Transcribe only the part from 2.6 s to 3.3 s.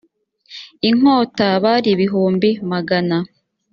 magana